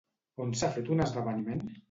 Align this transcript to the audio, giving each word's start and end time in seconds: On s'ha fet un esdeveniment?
On 0.45 0.53
s'ha 0.61 0.69
fet 0.79 0.89
un 0.97 1.05
esdeveniment? 1.07 1.65